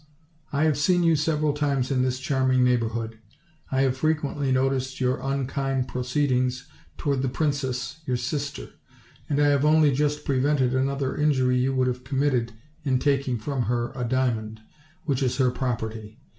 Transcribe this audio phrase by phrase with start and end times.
[0.51, 3.19] I have seen you several times in this charming neighborhood.
[3.71, 6.65] I have frequently noticed your unkind proceedings
[6.97, 8.69] toward the princess, your sister;
[9.29, 12.53] and I have only just prevented another injury you would have committed
[12.83, 14.61] in taking from her a diamond,
[15.05, 16.17] which is her property.